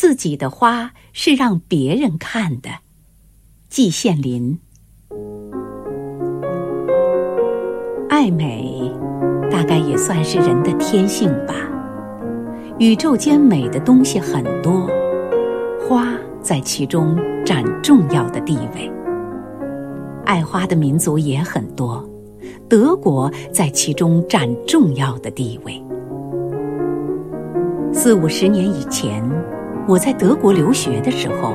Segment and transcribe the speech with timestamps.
[0.00, 2.70] 自己的花是让别人看的。
[3.68, 4.56] 季羡林，
[8.08, 8.94] 爱美，
[9.50, 11.54] 大概也算是人的天性吧。
[12.78, 14.88] 宇宙间美的东西很多，
[15.80, 18.88] 花在其中占重要的地位。
[20.24, 22.08] 爱花的民族也很多，
[22.68, 25.84] 德国在其中占重要的地位。
[27.92, 29.28] 四五十年以前，
[29.88, 31.54] 我在德国留学的时候，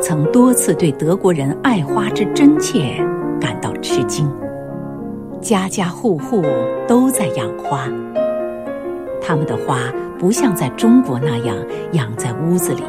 [0.00, 3.04] 曾多次对德国人爱花之真切
[3.40, 4.30] 感到吃惊。
[5.40, 6.44] 家家户户
[6.86, 7.88] 都在养花，
[9.20, 11.56] 他们的花不像在中国那样
[11.94, 12.84] 养在屋子里，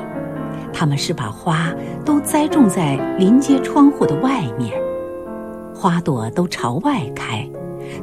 [0.72, 1.73] 他们是把花
[2.05, 4.80] 都栽种在临街窗户的外面，
[5.73, 7.50] 花朵都朝外开，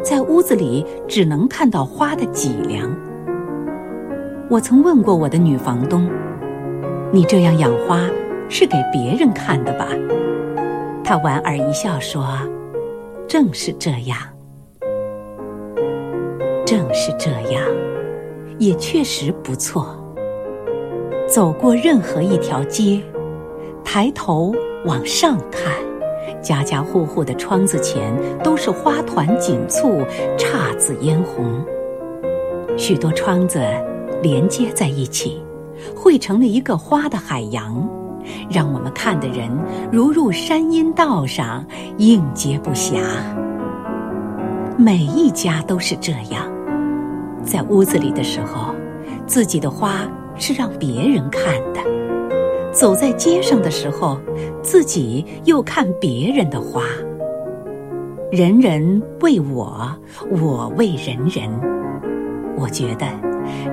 [0.02, 2.92] 在屋子里只能看到花的脊梁。
[4.48, 6.10] 我曾问过我的女房东
[7.12, 8.08] ：“你这样养花
[8.48, 9.88] 是给别人看的吧？”
[11.04, 12.24] 他莞尔一笑说
[13.26, 14.18] ：“正是这样，
[16.64, 17.62] 正是这样，
[18.58, 19.96] 也确实不错。
[21.26, 23.00] 走过任何一条街，
[23.84, 25.72] 抬头往上看，
[26.40, 30.02] 家家户户的窗子前都是花团锦簇、
[30.36, 31.64] 姹紫嫣红，
[32.76, 33.60] 许多窗子。”
[34.22, 35.40] 连接在一起，
[35.96, 37.88] 汇成了一个花的海洋，
[38.50, 39.50] 让我们看的人
[39.90, 41.64] 如入山阴道上，
[41.98, 43.00] 应接不暇。
[44.76, 46.50] 每一家都是这样，
[47.44, 48.74] 在屋子里的时候，
[49.26, 51.80] 自己的花是让别人看的；
[52.72, 54.18] 走在街上的时候，
[54.62, 56.82] 自己又看别人的花。
[58.30, 59.90] 人人为我，
[60.30, 61.50] 我为人人。
[62.56, 63.29] 我觉得。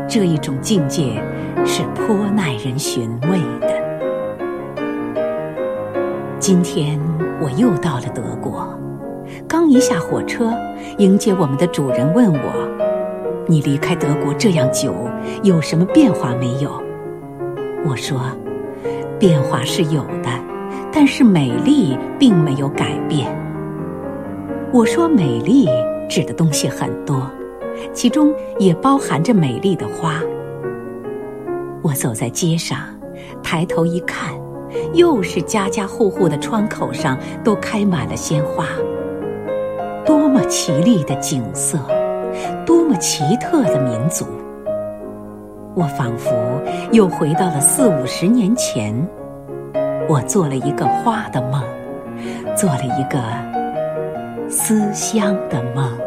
[0.08, 1.22] 这一种境界
[1.66, 3.67] 是颇耐人寻味的。
[6.39, 7.00] 今天
[7.42, 8.67] 我又到了德国，
[9.48, 10.53] 刚一下火车，
[10.98, 12.99] 迎接我们的主人问我
[13.48, 14.93] ：“你离开德国这样久，
[15.43, 16.71] 有什么变化没有？”
[17.86, 18.21] 我说
[19.20, 20.30] ：“变化是有的，
[20.92, 23.27] 但是美丽并没有改变。”
[24.71, 25.67] 我说：“美丽
[26.10, 27.30] 指的东西很多。”
[27.93, 30.21] 其中也包含着美丽的花。
[31.82, 32.80] 我走在街上，
[33.42, 34.33] 抬头一看，
[34.93, 38.66] 又是家家户户的窗口上都开满了鲜花。
[40.05, 41.80] 多么奇丽的景色，
[42.66, 44.26] 多么奇特的民族！
[45.76, 46.32] 我仿佛
[46.92, 48.93] 又回到了四五十年前，
[50.10, 51.64] 我做了一个花的梦，
[52.55, 53.20] 做了一个
[54.49, 56.06] 思乡的梦。